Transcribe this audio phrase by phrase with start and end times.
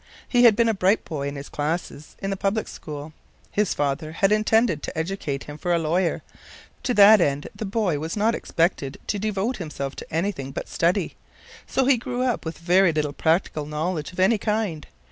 [0.27, 3.13] He had been a bright boy in his classes in the public school.
[3.51, 6.23] His father had intended to educate him for a lawyer;
[6.81, 11.15] to that end the boy was not expected to devote himself to anything but study,
[11.67, 14.87] so he grew up with very little practical knowledge of any kind.